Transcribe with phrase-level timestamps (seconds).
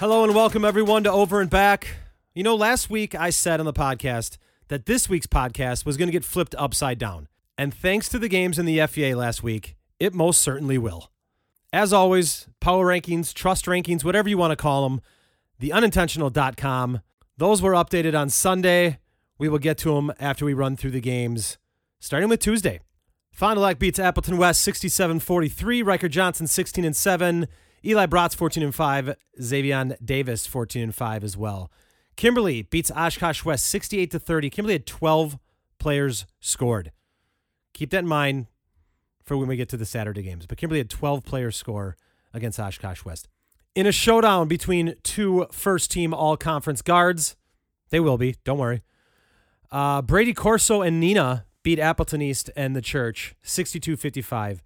[0.00, 1.96] Hello and welcome everyone to Over and Back.
[2.34, 4.38] You know, last week I said on the podcast
[4.68, 7.28] that this week's podcast was going to get flipped upside down.
[7.58, 11.10] And thanks to the games in the FVA last week, it most certainly will.
[11.70, 15.02] As always, power rankings, trust rankings, whatever you want to call them,
[15.60, 17.02] theunintentional.com.
[17.36, 19.00] Those were updated on Sunday.
[19.36, 21.58] We will get to them after we run through the games,
[21.98, 22.80] starting with Tuesday.
[23.32, 27.46] Fond du Lac beats Appleton West 67-43, Riker Johnson 16 and 7,
[27.84, 31.70] Eli Bratz 14 and 5, Xavier Davis 14 and 5 as well.
[32.16, 34.50] Kimberly beats Oshkosh West 68 to 30.
[34.50, 35.38] Kimberly had 12
[35.78, 36.92] players scored.
[37.72, 38.46] Keep that in mind
[39.24, 40.46] for when we get to the Saturday games.
[40.46, 41.96] But Kimberly had 12 players score
[42.34, 43.28] against Oshkosh West.
[43.74, 47.36] In a showdown between two first team all conference guards,
[47.90, 48.82] they will be, don't worry.
[49.70, 54.62] Uh, Brady Corso and Neenah beat Appleton East and the Church 62 55.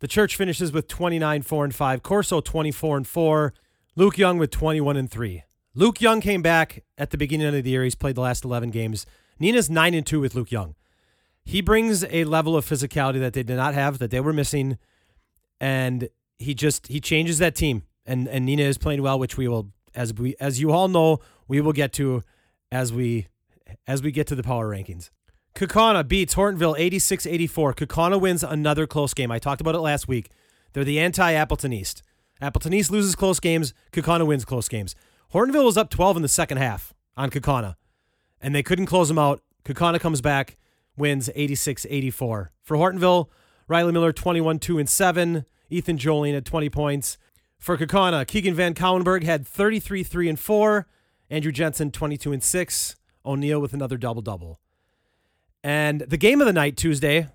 [0.00, 2.02] The Church finishes with 29 4 and 5.
[2.02, 3.54] Corso 24 and 4.
[3.96, 5.44] Luke Young with 21 and 3.
[5.74, 7.84] Luke Young came back at the beginning of the year.
[7.84, 9.06] He's played the last 11 games.
[9.40, 10.74] Neenah's 9 and 2 with Luke Young.
[11.44, 14.78] He brings a level of physicality that they did not have, that they were missing.
[15.60, 17.84] And he just he changes that team.
[18.06, 21.18] And and Neenah is playing well, which we will as we as you all know,
[21.46, 22.22] we will get to
[22.72, 23.26] as we
[23.86, 25.10] as we get to the power rankings.
[25.60, 27.74] Kaukauna beats Hortonville 86 84.
[27.74, 29.30] Kaukauna wins another close game.
[29.30, 30.30] I talked about it last week.
[30.72, 32.02] They're the anti Appleton East.
[32.40, 33.74] Appleton East loses close games.
[33.92, 34.94] Kaukauna wins close games.
[35.34, 37.76] Hortonville was up 12 in the second half on Kaukauna,
[38.40, 39.42] and they couldn't close them out.
[39.66, 40.56] Kaukauna comes back,
[40.96, 42.52] wins 86 84.
[42.62, 43.28] For Hortonville,
[43.68, 45.44] Riley Miller 21 2 and 7.
[45.68, 47.18] Ethan Jolien had 20 points.
[47.58, 50.86] For Kaukauna, Keegan Van Cauwenberg had 33 3 and 4.
[51.28, 52.96] Andrew Jensen 22 and 6.
[53.26, 54.58] O'Neill with another double double.
[55.62, 57.28] And the game of the night Tuesday.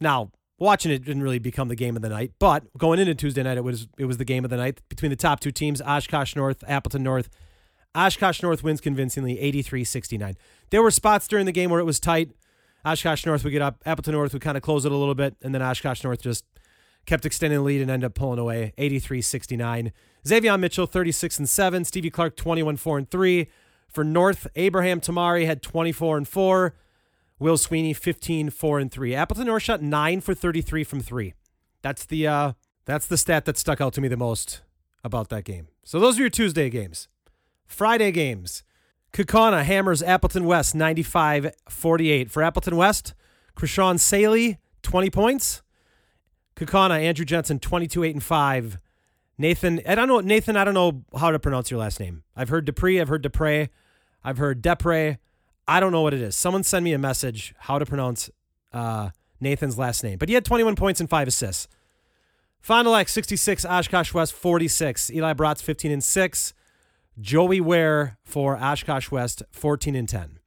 [0.00, 3.42] Now, watching it didn't really become the game of the night, but going into Tuesday
[3.42, 5.80] night, it was it was the game of the night between the top two teams,
[5.82, 7.30] Oshkosh North, Appleton North.
[7.94, 10.36] Oshkosh North wins convincingly, 83-69.
[10.68, 12.30] There were spots during the game where it was tight.
[12.84, 15.34] Oshkosh North would get up, Appleton North would kind of close it a little bit,
[15.42, 16.44] and then Oshkosh North just
[17.06, 19.92] kept extending the lead and ended up pulling away, 83-69.
[20.28, 21.84] Xavier Mitchell, 36 and 7.
[21.84, 23.46] Stevie Clark, 21 4 and 3.
[23.88, 26.74] For North, Abraham Tamari had 24 and 4.
[27.38, 29.14] Will Sweeney 15 4 and 3.
[29.14, 31.34] Appleton North shot 9 for 33 from 3.
[31.82, 32.52] That's the uh
[32.84, 34.62] that's the stat that stuck out to me the most
[35.04, 35.68] about that game.
[35.84, 37.08] So those are your Tuesday games.
[37.66, 38.62] Friday games.
[39.12, 42.30] Kaukauna hammers Appleton West 95-48.
[42.30, 43.14] For Appleton West,
[43.56, 45.62] Krishawn Saley 20 points.
[46.54, 48.78] Kaukauna Andrew Jensen 22 8 and 5.
[49.38, 52.22] Nathan, I don't know Nathan, I don't know how to pronounce your last name.
[52.34, 53.68] I've heard Dupree, I've heard Dupre,
[54.24, 55.18] I've heard Depre.
[55.68, 56.36] I don't know what it is.
[56.36, 58.30] Someone send me a message how to pronounce
[58.72, 59.10] uh,
[59.40, 60.18] Nathan's last name.
[60.18, 61.68] But he had 21 points and five assists.
[62.66, 65.10] Du Lac 66, Oshkosh West 46.
[65.10, 66.54] Eli Bratz 15 and 6.
[67.20, 70.38] Joey Ware for Oshkosh West 14 and 10.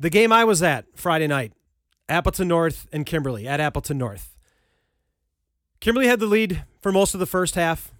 [0.00, 1.52] The game I was at Friday night,
[2.08, 4.36] Appleton North and Kimberly at Appleton North.
[5.80, 7.92] Kimberly had the lead for most of the first half.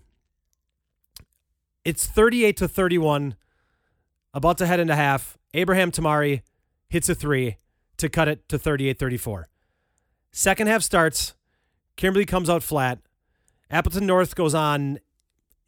[1.84, 3.36] It's 38 to 31,
[4.32, 5.36] about to head into half.
[5.52, 6.40] Abraham Tamari
[6.94, 7.56] hits a three
[7.96, 9.48] to cut it to 38 34.
[10.30, 11.34] Second half starts.
[11.96, 13.00] Kimberly comes out flat.
[13.68, 15.00] Appleton North goes on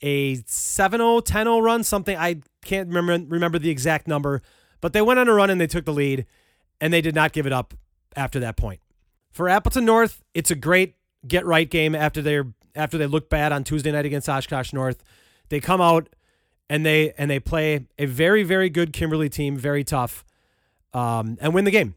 [0.03, 4.41] a 7 0, 10 0 run, something I can't remember, remember the exact number,
[4.81, 6.26] but they went on a run and they took the lead,
[6.81, 7.75] and they did not give it up
[8.14, 8.81] after that point.
[9.32, 10.94] For Appleton North, it's a great
[11.26, 12.41] get right game after they
[12.76, 15.03] after they look bad on Tuesday night against Oshkosh North.
[15.48, 16.08] They come out
[16.70, 20.25] and they and they play a very very good Kimberly team, very tough,
[20.96, 21.94] um, and win the game.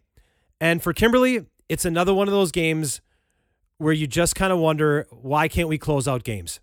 [0.59, 3.01] And for Kimberly, it's another one of those games
[3.77, 6.59] where you just kind of wonder why can't we close out games.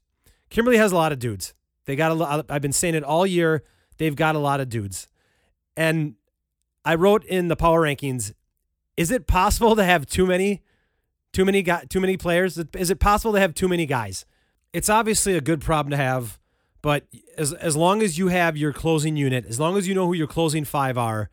[0.50, 1.54] Kimberly has a lot of dudes.
[1.86, 2.46] They got a lot.
[2.50, 3.62] I've been saying it all year.
[3.96, 5.08] They've got a lot of dudes,
[5.76, 6.16] and
[6.84, 8.34] I wrote in the power rankings.
[8.96, 10.62] Is it possible to have too many,
[11.32, 12.58] too many guys, too many players?
[12.74, 14.26] Is it possible to have too many guys?
[14.72, 16.38] It's obviously a good problem to have
[16.86, 17.04] but
[17.36, 20.12] as as long as you have your closing unit, as long as you know who
[20.12, 21.30] your closing five are,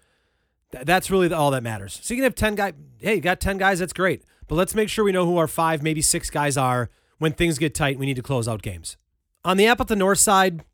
[0.73, 1.99] th- that's really all that matters.
[2.03, 2.73] So you can have ten guys.
[2.97, 3.79] Hey, you got ten guys.
[3.79, 4.23] That's great.
[4.47, 7.57] But let's make sure we know who our five, maybe six guys are when things
[7.57, 7.97] get tight.
[7.97, 8.97] We need to close out games.
[9.45, 10.65] On the Appleton North side,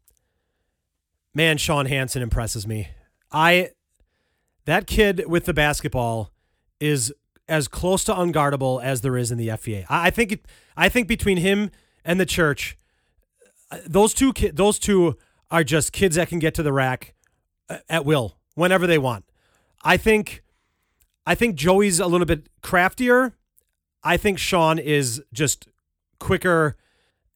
[1.36, 2.90] man, Sean Hansen impresses me.
[3.32, 3.70] I
[4.66, 6.32] that kid with the basketball
[6.80, 7.14] is
[7.48, 9.86] as close to unguardable as there is in the FVA.
[9.90, 10.46] I, think it,
[10.78, 11.72] I think between him
[12.06, 12.78] and the church,
[13.88, 15.18] those two ki- those two
[15.52, 17.16] are just kids that can get to the rack
[17.70, 19.26] uh, at will whenever they want.
[19.84, 20.44] I think
[21.26, 23.34] I think Joey's a little bit craftier.
[24.04, 25.68] I think Sean is just
[26.20, 26.76] quicker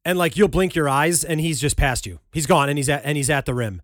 [0.05, 2.19] and like you'll blink your eyes and he's just past you.
[2.31, 3.81] He's gone and he's at and he's at the rim.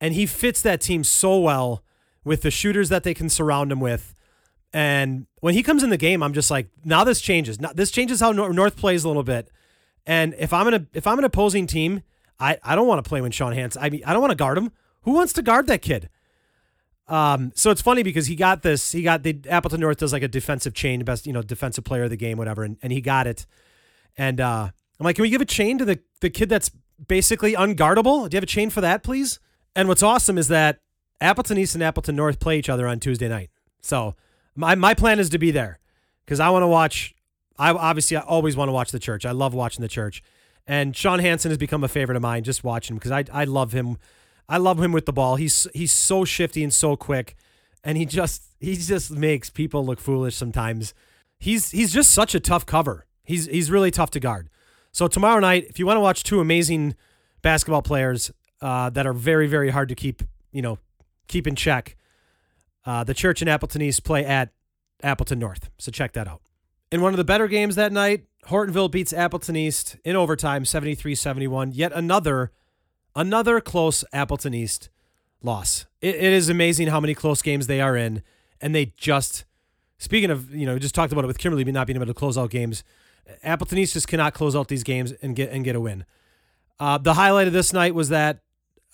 [0.00, 1.82] and he fits that team so well
[2.24, 4.14] with the shooters that they can surround him with.
[4.72, 7.58] And when he comes in the game, I'm just like, now this changes.
[7.60, 9.50] Now this changes how North plays a little bit.
[10.06, 12.02] And if I'm an if I'm an opposing team,
[12.38, 13.82] I, I don't want to play when Sean Hansen.
[13.82, 14.72] I mean, I don't want to guard him.
[15.02, 16.08] Who wants to guard that kid?
[17.08, 18.92] Um, so it's funny because he got this.
[18.92, 22.04] He got the Appleton North does like a defensive chain, best you know defensive player
[22.04, 23.46] of the game, whatever, and, and he got it.
[24.16, 24.68] And uh,
[25.00, 26.70] I'm like, can we give a chain to the the kid that's
[27.06, 28.28] basically unguardable?
[28.28, 29.40] Do you have a chain for that, please?
[29.74, 30.80] And what's awesome is that
[31.20, 33.50] Appleton East and Appleton North play each other on Tuesday night.
[33.80, 34.14] So
[34.54, 35.78] my my plan is to be there
[36.24, 37.14] because I want to watch.
[37.58, 39.24] I obviously I always want to watch the church.
[39.24, 40.22] I love watching the church,
[40.66, 42.44] and Sean Hansen has become a favorite of mine.
[42.44, 43.96] Just watching because I I love him
[44.48, 45.36] I love him with the ball.
[45.36, 47.36] He's he's so shifty and so quick,
[47.84, 50.94] and he just he just makes people look foolish sometimes.
[51.38, 53.06] He's he's just such a tough cover.
[53.24, 54.48] He's he's really tough to guard.
[54.92, 56.96] So tomorrow night, if you want to watch two amazing
[57.42, 58.30] basketball players
[58.62, 60.78] uh, that are very very hard to keep you know
[61.28, 61.96] keep in check,
[62.86, 64.50] uh, the Church and Appleton East play at
[65.02, 65.68] Appleton North.
[65.78, 66.40] So check that out.
[66.90, 71.14] In one of the better games that night, Hortonville beats Appleton East in overtime 73
[71.14, 71.72] 71.
[71.72, 72.50] Yet another
[73.18, 74.90] Another close Appleton East
[75.42, 75.86] loss.
[76.00, 78.22] It, it is amazing how many close games they are in,
[78.60, 79.44] and they just.
[79.98, 82.38] Speaking of, you know, just talked about it with Kimberly not being able to close
[82.38, 82.84] out games.
[83.42, 86.04] Appleton East just cannot close out these games and get and get a win.
[86.78, 88.38] Uh, the highlight of this night was that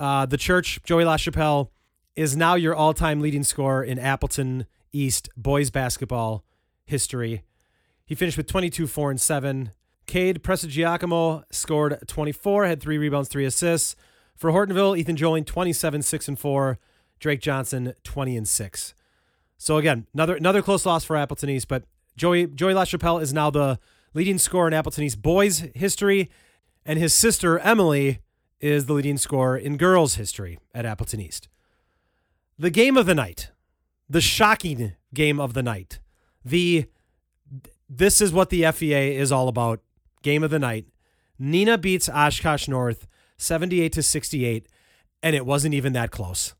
[0.00, 1.69] uh, the church, Joey LaChapelle,
[2.17, 6.47] is now your all-time leading scorer in Appleton East boys basketball
[6.87, 7.43] history.
[8.06, 9.73] He finished with 22, 4, and 7.
[10.06, 13.97] Cade Prestigiacomo scored 24, had three rebounds, three assists.
[14.37, 16.79] For Hortonville, Ethan Joling 27, 6 and 4.
[17.25, 18.95] Drake Johnson 20 and 6.
[19.57, 21.85] So again, another another close loss for Appleton East, but
[22.17, 23.79] Joey Joey LaChapelle is now the
[24.13, 26.31] leading scorer in Appleton East boys history,
[26.85, 28.19] and his sister Emily
[28.61, 31.49] is the leading scorer in girls history at Appleton East.
[32.59, 33.51] The game of the night,
[34.09, 36.01] the shocking game of the night,
[36.45, 36.87] the
[37.89, 39.81] this is what the FVA is all about
[40.23, 40.87] game of the night.
[41.41, 43.07] Neenah beats Oshkosh North
[43.44, 44.67] 78 to 68,
[45.23, 46.55] and it wasn't even that close.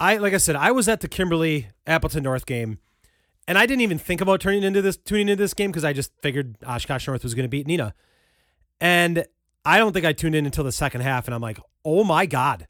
[0.00, 2.78] I like I said, I was at the Kimberly Appleton North game,
[3.46, 5.92] and I didn't even think about turning into this tuning into this game because I
[5.92, 7.92] just figured Oshkosh North was going to beat Neenah,
[8.80, 9.24] And
[9.64, 12.26] I don't think I tuned in until the second half, and I'm like, oh my
[12.26, 12.66] God.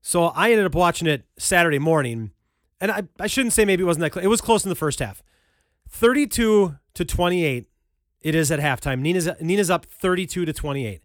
[0.00, 2.32] So I ended up watching it Saturday morning,
[2.80, 4.24] and I, I shouldn't say maybe it wasn't that close.
[4.24, 5.22] It was close in the first half.
[5.88, 7.66] 32 to 28
[8.22, 9.00] it is at halftime.
[9.00, 11.02] Nina's Neenah's up 32 to 28.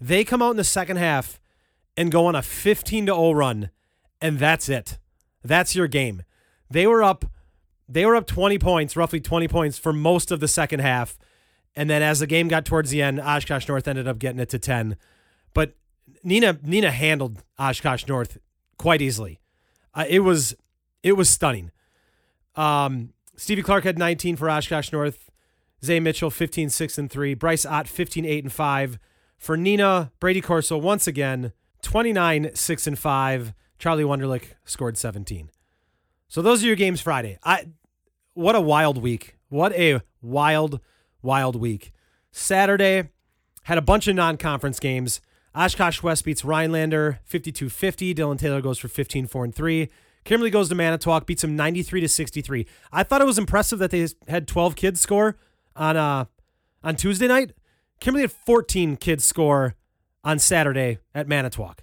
[0.00, 1.38] They come out in the second half
[1.96, 3.70] and go on a 15 to 0 run,
[4.20, 4.98] and that's it.
[5.44, 6.22] That's your game.
[6.70, 7.24] They were up
[7.88, 11.18] they were up 20 points, roughly 20 points for most of the second half.
[11.74, 14.48] And then as the game got towards the end, Oshkosh North ended up getting it
[14.50, 14.96] to 10.
[15.54, 15.74] But
[16.22, 18.38] Nina Neenah handled Oshkosh North
[18.78, 19.40] quite easily.
[19.92, 20.54] Uh, it was
[21.02, 21.70] it was stunning.
[22.54, 25.30] Um, Stevie Clark had 19 for Oshkosh North.
[25.84, 28.98] Zay Mitchell 15 6 and 3, Bryce Ott 15 8 and 5.
[29.40, 33.54] For Neenah, Brady Corso once again 29 6 and 5.
[33.78, 35.48] Charlie Wunderlich scored 17.
[36.28, 37.38] So those are your games Friday.
[37.42, 37.68] I
[38.34, 39.38] what a wild week.
[39.48, 40.80] What a wild
[41.22, 41.90] wild week.
[42.30, 43.08] Saturday
[43.62, 45.22] had a bunch of non-conference games.
[45.54, 48.14] Oshkosh West beats Rhinelander 52-50.
[48.14, 49.88] Dylan Taylor goes for 15 4 and 3.
[50.22, 52.66] Kimberly goes to Manitowoc, beats him 93 to 63.
[52.92, 55.38] I thought it was impressive that they had 12 kids score
[55.74, 56.26] on uh
[56.84, 57.52] on Tuesday night.
[58.00, 59.74] Kimberly had 14 kids score
[60.24, 61.82] on Saturday at Manitowoc.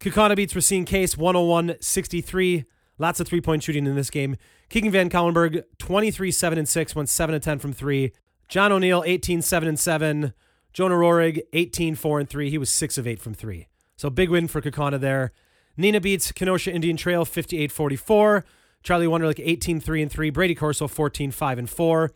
[0.00, 2.64] Kaukauna beats Racine Case 101-63.
[2.98, 4.36] Lots of three-point shooting in this game.
[4.68, 8.12] Keegan Van Cauwenberg 23 7 and 6 went 7 and 10 from 3.
[8.48, 10.32] John O'Neill 18 7 and 7.
[10.72, 12.50] Jonah Rohrig 18 4 and 3.
[12.50, 13.66] He was 6 of 8 from 3.
[13.96, 15.32] So big win for Kaukauna there.
[15.78, 18.44] Neenah beats Kenosha Indian Trail 58 44.
[18.82, 20.30] Charlie Wunderlich 18 3 and 3.
[20.30, 22.12] Brady Corso 14 5 and 4.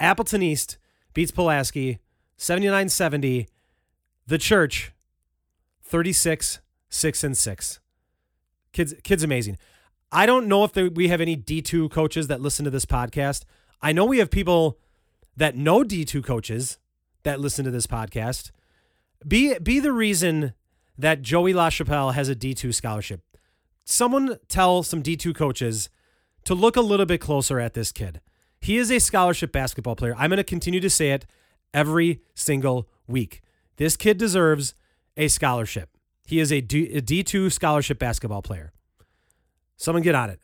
[0.00, 0.78] Appleton East
[1.14, 1.98] beats Pulaski
[2.36, 3.48] 79 70.
[4.26, 4.92] The Church
[5.82, 7.80] 36 6 and 6.
[8.72, 9.58] Kids, kids amazing.
[10.12, 13.44] I don't know if we have any D2 coaches that listen to this podcast.
[13.82, 14.78] I know we have people
[15.36, 16.78] that know D2 coaches
[17.22, 18.50] that listen to this podcast.
[19.26, 20.54] Be be the reason
[20.96, 23.22] that Joey LaChapelle has a D2 scholarship.
[23.84, 25.90] Someone tell some D2 coaches
[26.44, 28.20] to look a little bit closer at this kid.
[28.60, 30.14] He is a scholarship basketball player.
[30.16, 31.26] I'm going to continue to say it
[31.72, 33.42] every single week.
[33.76, 34.74] This kid deserves
[35.16, 35.90] a scholarship.
[36.26, 38.72] He is a D2 scholarship basketball player.
[39.76, 40.40] Someone get on it.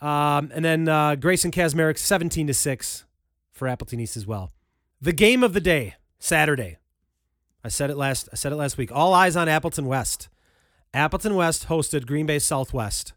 [0.00, 3.04] Um, and then uh, Grayson Kazmarek, 17 to 6
[3.52, 4.52] for Appleton East as well.
[5.00, 6.78] The game of the day, Saturday.
[7.64, 8.90] I said it last I said it last week.
[8.92, 10.28] All eyes on Appleton West.
[10.92, 13.12] Appleton West hosted Green Bay Southwest.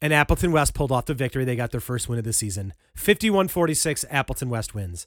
[0.00, 1.44] And Appleton West pulled off the victory.
[1.44, 2.72] They got their first win of the season.
[2.96, 5.06] 51 46, Appleton West wins.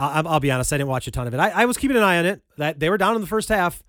[0.00, 1.38] I'll, I'll, be honest, I didn't watch a ton of it.
[1.38, 2.42] I, I, was keeping an eye on it.
[2.56, 3.82] That They were down in the first half,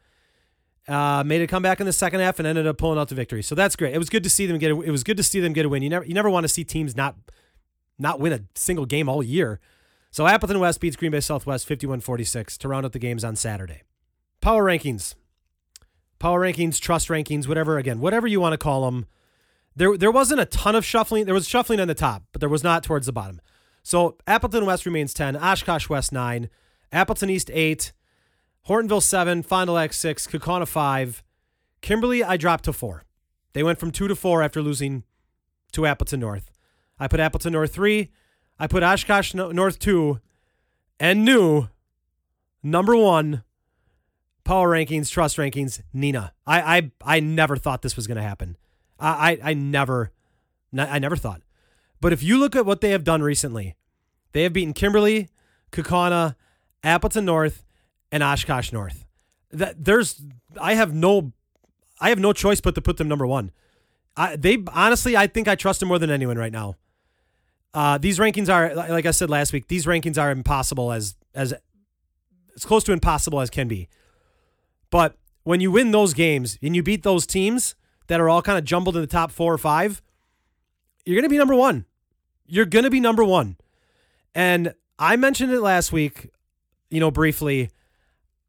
[0.88, 3.41] uh, made a comeback in the second half, and ended up pulling out the victory.
[3.41, 3.94] So that's great.
[3.94, 5.65] It was good to see them get a, it was good to see them get
[5.65, 5.84] a win.
[5.84, 7.15] You never, you never want to see teams not,
[7.98, 9.60] not win a single game all year.
[10.12, 13.36] So Appleton West beats Green Bay Southwest 51 46 to round out the games on
[13.38, 13.84] Saturday.
[14.41, 15.15] Power rankings.
[16.20, 19.06] Power rankings, trust rankings, whatever, again, whatever you want to call them
[19.75, 21.25] there, there wasn't a ton of shuffling.
[21.25, 23.41] There was shuffling on the top, but there was not towards the bottom.
[23.84, 26.50] So Appleton West remains 10, Oshkosh West 9,
[26.92, 27.92] Appleton East 8,
[28.68, 31.24] Hortonville 7, Fond du Lac 6, Kaukauna 5.
[31.82, 33.04] Kimberly, I dropped to 4.
[33.54, 35.04] They went from 2 to 4 after losing
[35.72, 36.52] to Appleton North.
[37.00, 38.10] I put Appleton North 3.
[38.60, 40.20] I put Oshkosh North 2.
[41.00, 41.68] And new
[42.62, 43.44] number 1
[44.44, 46.32] power rankings, trust rankings, Neenah.
[46.46, 48.58] I I I never thought this was going to happen.
[49.00, 50.12] I, I, I never,
[50.78, 51.42] I never thought.
[52.01, 53.75] But if you look at what they have done recently,
[54.34, 55.29] they have beaten Kimberly,
[55.72, 56.36] Kaukauna,
[56.84, 57.63] Appleton North,
[58.12, 59.05] and Oshkosh North.
[59.51, 60.22] That there's,
[60.60, 61.31] I have no,
[62.00, 63.51] I have no choice but to put them number one.
[64.17, 66.75] I, they honestly, I think I trust them more than anyone right now.
[67.74, 71.53] Uh, these rankings are, like I said last week, these rankings are impossible as as
[72.53, 73.88] as close to impossible as can be.
[74.89, 77.75] But when you win those games and you beat those teams,
[78.08, 80.01] that are all kind of jumbled in the top four or five,
[81.05, 81.86] you're going to be number one.
[82.51, 83.55] You're going to be number one.
[84.36, 86.31] And I mentioned it last week,
[86.89, 87.70] you know, briefly.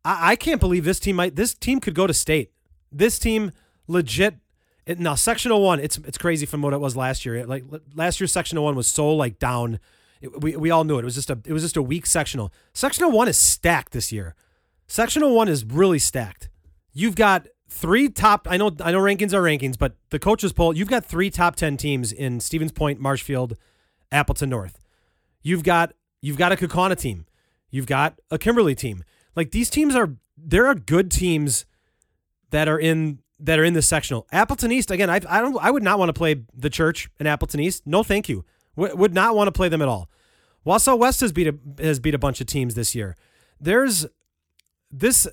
[0.04, 2.50] I, I can't believe this team might, this team could go to state.
[2.90, 3.52] This team
[3.86, 4.34] legit.
[4.86, 7.46] It, now, sectional one, it's it's crazy from what it was last year.
[7.46, 7.62] like
[7.94, 9.78] last year's sectional one was so like down.
[10.20, 11.02] It, we, we all knew it.
[11.02, 12.52] It was just a it was just a weak sectional.
[12.72, 14.34] Sectional one is stacked this year.
[14.88, 16.48] Sectional one is really stacked.
[16.92, 20.76] You've got three top I know I know rankings are rankings, but the coaches poll,
[20.76, 23.56] you've got three top 10 teams in Stevens Point, Marshfield,
[24.12, 24.78] Appleton North.
[25.42, 27.26] You've got you've got a Kaukauna team.
[27.70, 29.02] You've got a Kimberly team.
[29.34, 31.64] Like these teams are there are good teams
[32.50, 34.28] that are in that are in the sectional.
[34.30, 37.26] Appleton East again, I I don't I would not want to play the church in
[37.26, 37.86] Appleton East.
[37.86, 38.44] No, thank you.
[38.76, 40.08] W- would not want to play them at all.
[40.64, 43.16] Wausau West has beat a has beat a bunch of teams this year.
[43.60, 44.06] There's
[44.90, 45.26] this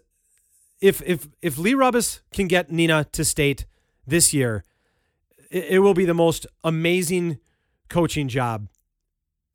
[0.81, 3.65] if if if Lee Rubis can get Neenah to state
[4.07, 4.63] this year,
[5.51, 7.39] it, it will be the most amazing
[7.89, 8.67] coaching job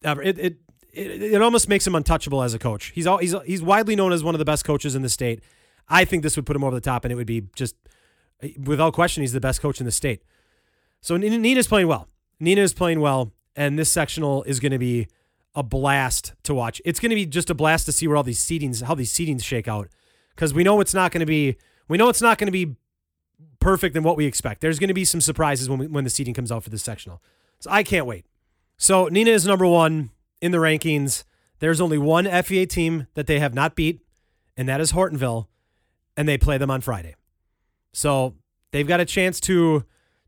[0.03, 0.23] ever.
[0.23, 0.57] It, it
[0.93, 2.93] it it almost makes him untouchable as a coach.
[2.95, 5.43] He's all, he's he's widely known as one of the best coaches in the state.
[5.89, 7.77] I think this would put him over the top, and it would be just
[8.59, 10.23] without question he's the best coach in the state.
[11.01, 12.09] So Neenah's playing well.
[12.41, 15.07] Neenah is playing well, and this sectional is going to be
[15.55, 16.81] a blast to watch.
[16.85, 19.13] It's going to be just a blast to see where all these seedings, how these
[19.13, 19.89] seedings shake out
[20.35, 21.57] because we know it's not going to be
[21.89, 22.77] we know it's not going to be
[23.61, 24.61] perfect than what we expect.
[24.61, 26.83] There's going to be some surprises when we, when the seeding comes out for this
[26.83, 27.23] sectional.
[27.61, 28.27] So I can't wait.
[28.77, 31.25] So Neenah is number one in the rankings.
[31.61, 34.01] There's only one FVA team that they have not beat,
[34.57, 35.47] and that is Hortonville,
[36.17, 37.15] and they play them on Friday.
[37.93, 38.35] So
[38.73, 39.85] they've got a chance to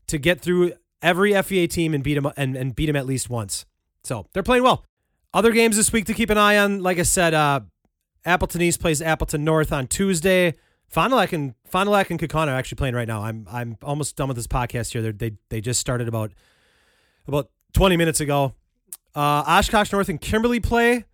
[0.07, 3.29] to get through every FVA team and beat them and, and beat them at least
[3.29, 3.65] once.
[4.03, 4.85] So they're playing well.
[5.33, 6.81] Other games this week to keep an eye on.
[6.81, 7.59] Like I said, uh,
[8.25, 10.55] Appleton East plays Appleton North on Tuesday.
[10.87, 13.21] Fond du Lac and Fond du Lac and Kaukauna are actually playing right now.
[13.21, 15.01] I'm I'm almost done with this podcast here.
[15.01, 16.31] They're, they they just started about
[17.27, 18.53] about 20 minutes ago.
[19.15, 21.05] Uh, Oshkosh North and Kimberly play.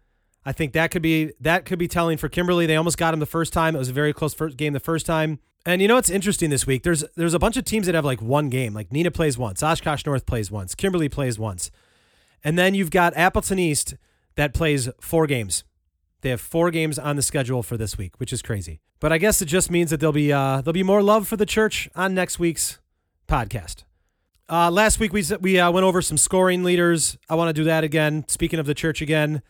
[0.46, 2.66] I think that could be that could be telling for Kimberly.
[2.66, 3.76] They almost got him the first time.
[3.76, 5.40] It was a very close first game the first time.
[5.66, 6.84] And you know what's interesting this week?
[6.84, 8.74] There's there's a bunch of teams that have like one game.
[8.74, 11.72] Like Neenah plays once, Oshkosh North plays once, Kimberly plays once,
[12.44, 13.96] and then you've got Appleton East
[14.36, 15.64] that plays four games.
[16.22, 18.82] They have four games on the schedule for this week, which is crazy.
[19.00, 21.38] But I guess it just means that there'll be uh, there'll be more love for
[21.38, 22.80] the church on next week's
[23.30, 23.84] podcast.
[24.50, 27.18] Uh, last week we we uh, went over some scoring leaders.
[27.30, 28.26] I want to do that again.
[28.28, 29.42] Speaking of the church again,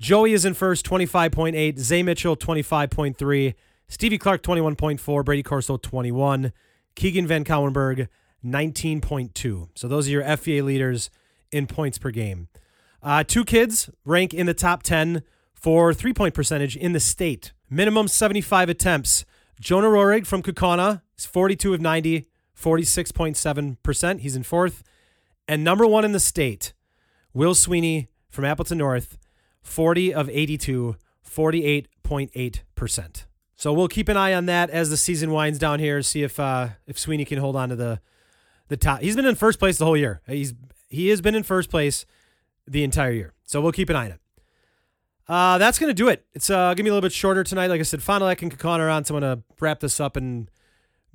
[0.00, 1.78] Joey is in first, twenty five point eight.
[1.78, 3.54] Zay Mitchell twenty five point three.
[3.88, 5.22] Stevie Clark twenty one point four.
[5.22, 6.52] Brady Corso twenty one.
[6.96, 8.08] Keegan Van Cauwenberg
[8.42, 9.68] nineteen point two.
[9.74, 11.10] So those are your FVA leaders
[11.52, 12.48] in points per game.
[13.02, 17.52] Uh, two kids rank in the top ten for three point percentage in the state.
[17.70, 19.24] Minimum 75 attempts.
[19.60, 22.26] Jonah Rorig from Kaukauna is 42 of 90,
[22.58, 24.20] 46.7%.
[24.20, 24.82] He's in fourth.
[25.46, 26.72] And number one in the state,
[27.32, 29.18] Will Sweeney from Appleton North,
[29.62, 30.96] 40 of 82,
[31.28, 33.24] 48.8%.
[33.56, 36.38] So we'll keep an eye on that as the season winds down here, see if
[36.40, 38.00] uh, if Sweeney can hold on to the
[38.68, 39.00] the top.
[39.00, 40.20] He's been in first place the whole year.
[40.26, 40.54] He's
[40.88, 42.04] he has been in first place
[42.66, 43.32] the entire year.
[43.44, 44.20] So we'll keep an eye on it.
[45.26, 46.26] Uh, that's to do it.
[46.34, 47.68] It's uh, to be a little bit shorter tonight.
[47.68, 50.16] Like I said, du Lac and Kaukauna are on, so I'm to wrap this up
[50.16, 50.50] and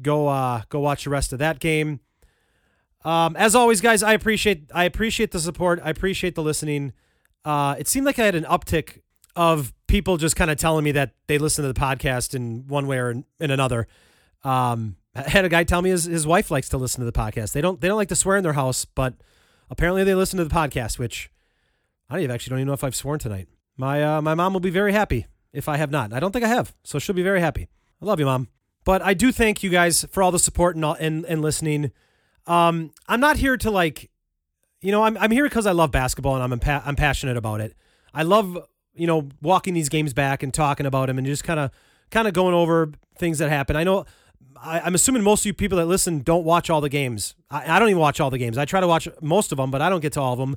[0.02, 2.00] go uh, go watch the rest of that game.
[3.06, 5.80] Um, as always, guys, I appreciate I appreciate the support.
[5.84, 6.94] I appreciate the listening.
[7.46, 9.02] Uh, it seemed like I had an uptick
[9.36, 12.88] of people just kind of telling me that they listen to the podcast in one
[12.88, 13.88] way or in another.
[14.44, 17.18] Um, I had a guy tell me his, his wife likes to listen to the
[17.18, 17.54] podcast.
[17.54, 19.16] They don't they don't like to swear in their house, but
[19.70, 21.32] apparently they listen to the podcast, which
[22.10, 23.48] I don't even, actually don't even know if I've sworn tonight.
[23.78, 26.14] My uh, my mom will be very happy if I have not.
[26.14, 27.70] I don't think I have, so she'll be very happy.
[28.02, 28.50] I love you, mom.
[28.86, 31.92] But I do thank you guys for all the support and all, and, and listening.
[32.48, 34.10] Um, I'm not here to like,
[34.82, 37.62] you know, I'm I'm here because I love basketball and I'm impa- I'm passionate about
[37.62, 37.76] it.
[38.14, 38.58] I love
[38.96, 41.72] you know walking these games back and talking about them and just kind of
[42.12, 43.76] kind of going over things that happen.
[43.76, 44.06] I know
[44.62, 47.36] I, am assuming most of you people that listen don't watch all the games.
[47.50, 48.58] I, I, don't even watch all the games.
[48.58, 50.56] I try to watch most of them, but I don't get to all of them.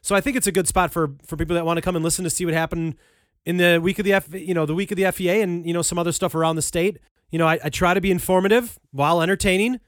[0.00, 2.04] So I think it's a good spot for for people that want to come and
[2.04, 2.96] listen to see what happened
[3.44, 5.72] in the week of the F, you know, the week of the FVA and you
[5.72, 6.98] know some other stuff around the state.
[7.32, 9.80] You know, I, I try to be informative while entertaining,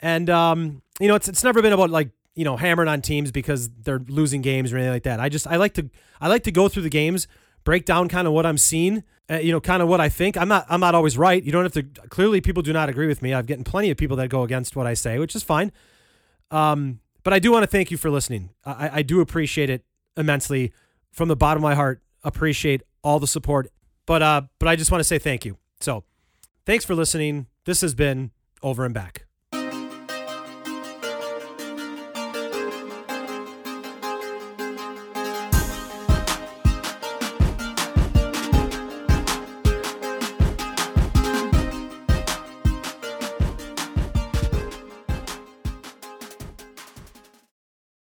[0.00, 3.32] and um, you know, it's it's never been about like you know hammering on teams
[3.32, 5.18] because they're losing games or anything like that.
[5.18, 7.26] I just I like to I like to go through the games,
[7.64, 10.36] break down kind of what I'm seeing, uh, you know, kind of what I think.
[10.36, 11.42] I'm not I'm not always right.
[11.42, 11.82] You don't have to.
[12.08, 13.32] Clearly, people do not agree with me.
[13.32, 15.72] I've gotten plenty of people that go against what I say, which is fine.
[16.50, 18.50] Um, but I do want to thank you for listening.
[18.64, 19.84] I, I do appreciate it
[20.16, 20.72] immensely
[21.10, 22.02] from the bottom of my heart.
[22.22, 23.70] Appreciate all the support.
[24.06, 25.56] But uh, but I just want to say thank you.
[25.80, 26.04] So
[26.66, 27.46] thanks for listening.
[27.64, 28.30] This has been
[28.62, 29.26] over and back.